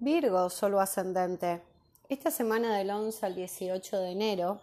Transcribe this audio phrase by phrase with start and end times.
[0.00, 1.60] Virgo, solo ascendente.
[2.08, 4.60] Esta semana del 11 al 18 de enero,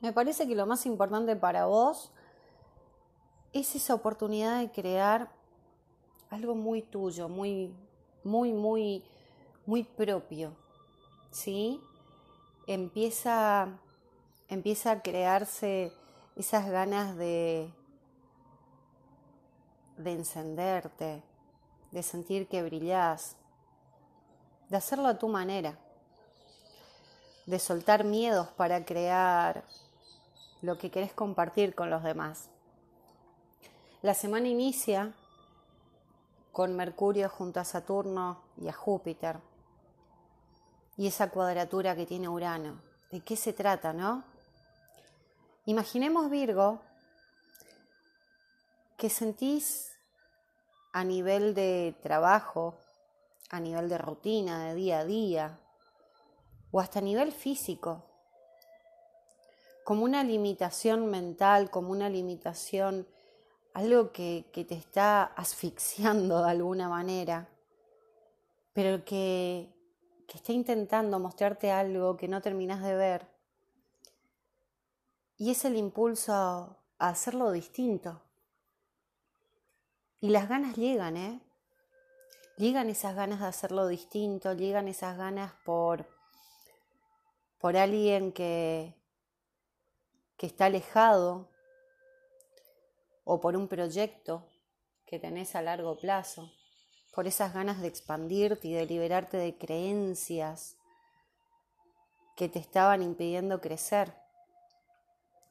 [0.00, 2.10] me parece que lo más importante para vos
[3.52, 5.30] es esa oportunidad de crear
[6.30, 7.74] algo muy tuyo, muy,
[8.24, 9.04] muy, muy,
[9.66, 10.56] muy propio.
[11.30, 11.78] ¿Sí?
[12.66, 13.78] Empieza,
[14.48, 15.92] empieza a crearse
[16.34, 17.70] esas ganas de,
[19.98, 21.22] de encenderte,
[21.90, 23.36] de sentir que brillás,
[24.70, 25.76] de hacerlo a tu manera,
[27.44, 29.64] de soltar miedos para crear
[30.62, 32.48] lo que querés compartir con los demás.
[34.00, 35.12] La semana inicia
[36.52, 39.38] con Mercurio junto a Saturno y a Júpiter
[40.96, 42.80] y esa cuadratura que tiene Urano.
[43.10, 44.22] ¿De qué se trata, no?
[45.64, 46.80] Imaginemos Virgo
[48.96, 49.90] que sentís
[50.92, 52.76] a nivel de trabajo,
[53.48, 55.60] a nivel de rutina, de día a día,
[56.70, 58.04] o hasta a nivel físico,
[59.84, 63.08] como una limitación mental, como una limitación,
[63.72, 67.48] algo que, que te está asfixiando de alguna manera,
[68.72, 69.74] pero que,
[70.28, 73.26] que está intentando mostrarte algo que no terminas de ver.
[75.36, 76.76] Y es el impulso a
[77.08, 78.22] hacerlo distinto.
[80.20, 81.40] Y las ganas llegan, ¿eh?
[82.60, 86.06] Llegan esas ganas de hacerlo distinto, llegan esas ganas por,
[87.58, 88.94] por alguien que,
[90.36, 91.48] que está alejado
[93.24, 94.46] o por un proyecto
[95.06, 96.52] que tenés a largo plazo,
[97.14, 100.76] por esas ganas de expandirte y de liberarte de creencias
[102.36, 104.12] que te estaban impidiendo crecer.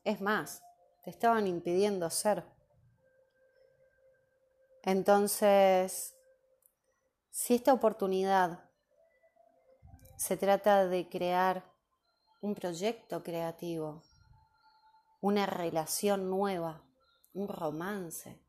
[0.04, 0.62] Es más,
[1.04, 2.44] te estaban impidiendo ser.
[4.84, 6.16] Entonces,
[7.50, 8.60] si esta oportunidad
[10.18, 11.64] se trata de crear
[12.42, 14.04] un proyecto creativo,
[15.20, 16.84] una relación nueva,
[17.34, 18.40] un romance,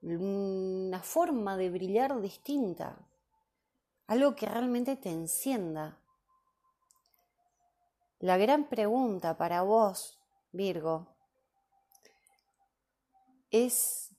[0.00, 3.06] una forma de brillar distinta,
[4.06, 5.98] algo que realmente te encienda.
[8.18, 10.18] La gran pregunta para vos,
[10.52, 11.14] Virgo,
[13.50, 14.16] es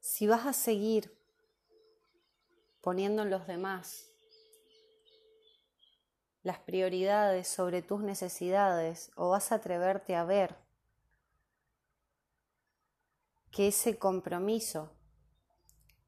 [0.00, 1.22] si vas a seguir
[2.84, 4.10] poniendo en los demás
[6.42, 10.54] las prioridades sobre tus necesidades o vas a atreverte a ver
[13.50, 14.92] que ese compromiso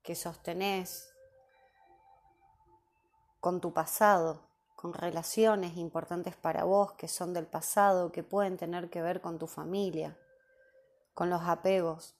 [0.02, 1.08] que sostenés
[3.40, 4.42] con tu pasado,
[4.74, 9.38] con relaciones importantes para vos que son del pasado, que pueden tener que ver con
[9.38, 10.18] tu familia,
[11.14, 12.14] con los apegos.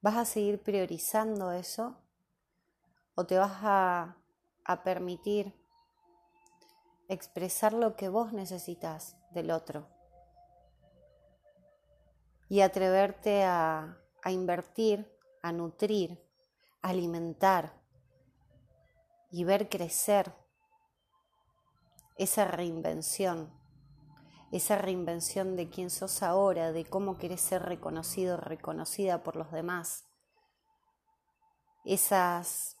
[0.00, 2.07] ¿Vas a seguir priorizando eso
[3.18, 4.14] o te vas a,
[4.84, 5.52] permitir
[7.08, 9.88] expresar lo que vos necesitas del otro.
[12.48, 15.12] Y atreverte a, a invertir,
[15.42, 16.24] a nutrir,
[16.80, 17.72] a alimentar
[19.32, 20.32] y ver crecer
[22.18, 23.52] esa reinvención,
[24.52, 30.04] esa reinvención de quién sos ahora, de cómo querés ser reconocido, reconocida por los demás,
[31.84, 32.77] esas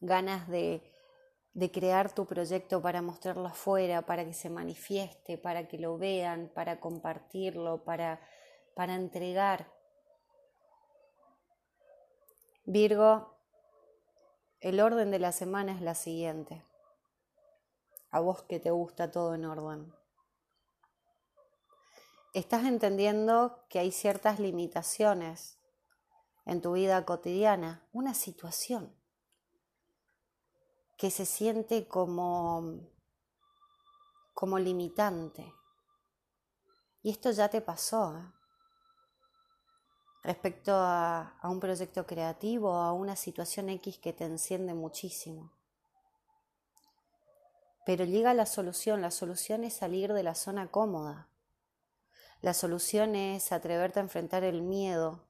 [0.00, 0.82] ganas de,
[1.56, 6.50] de crear tu proyecto para mostrarlo afuera, para que se manifieste, para que lo vean,
[6.54, 8.20] para compartirlo, para,
[8.74, 9.72] para entregar.
[12.66, 13.38] Virgo,
[14.60, 16.62] el orden de la semana es la siguiente.
[18.10, 19.94] A vos que te gusta todo en orden.
[22.34, 25.58] Estás entendiendo que hay ciertas limitaciones
[26.44, 28.94] en tu vida cotidiana, una situación
[30.96, 32.80] que se siente como,
[34.34, 35.52] como limitante.
[37.02, 38.16] Y esto ya te pasó.
[38.16, 38.32] ¿eh?
[40.22, 45.52] Respecto a, a un proyecto creativo, a una situación X que te enciende muchísimo.
[47.84, 49.00] Pero llega la solución.
[49.00, 51.28] La solución es salir de la zona cómoda.
[52.40, 55.26] La solución es atreverte a enfrentar el miedo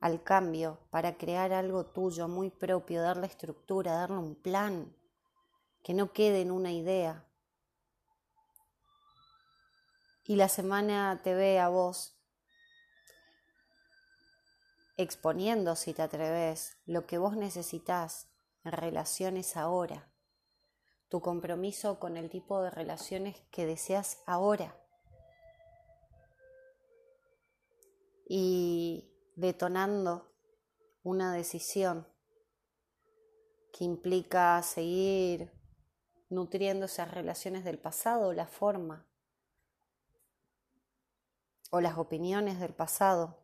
[0.00, 4.94] al cambio para crear algo tuyo muy propio, darle estructura, darle un plan,
[5.82, 7.24] que no quede en una idea.
[10.24, 12.14] Y la semana te ve a vos
[14.98, 18.28] exponiendo, si te atreves, lo que vos necesitas
[18.64, 20.10] en relaciones ahora,
[21.08, 24.76] tu compromiso con el tipo de relaciones que deseas ahora.
[28.28, 29.07] Y
[29.38, 30.34] detonando
[31.04, 32.08] una decisión
[33.72, 35.52] que implica seguir
[36.28, 39.06] nutriendo esas relaciones del pasado, la forma
[41.70, 43.38] o las opiniones del pasado,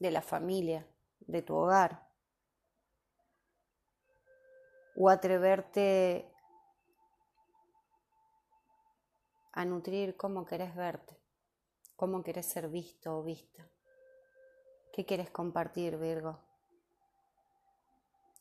[0.00, 0.84] de la familia,
[1.20, 2.10] de tu hogar,
[4.96, 6.28] o atreverte
[9.52, 11.16] a nutrir cómo querés verte,
[11.94, 13.70] cómo querés ser visto o vista.
[14.98, 16.40] ¿Qué quieres compartir, Virgo?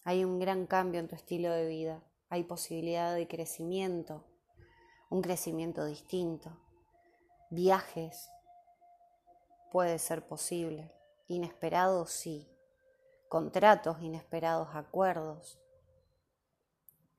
[0.04, 4.26] Hay un gran cambio en tu estilo de vida, hay posibilidad de crecimiento,
[5.12, 6.50] un crecimiento distinto,
[7.52, 8.32] viajes,
[9.72, 10.92] puede ser posible,
[11.28, 12.50] inesperados sí,
[13.30, 15.60] contratos inesperados, acuerdos,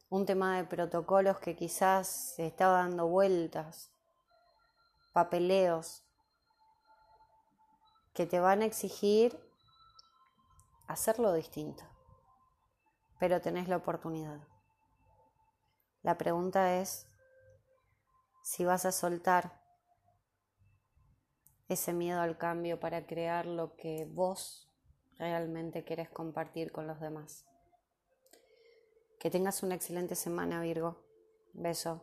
[0.09, 3.93] un tema de protocolos que quizás se estaba dando vueltas,
[5.13, 6.08] papeleos,
[8.19, 9.39] que te van a exigir
[10.89, 11.85] hacerlo distinto,
[13.21, 14.41] pero tenés la oportunidad.
[16.03, 17.07] La pregunta es
[18.43, 19.63] si vas a soltar
[21.69, 24.69] ese miedo al cambio para crear lo que vos
[25.17, 27.47] realmente querés compartir con los demás.
[29.21, 31.05] Que tengas una excelente semana, Virgo.
[31.53, 32.03] Beso.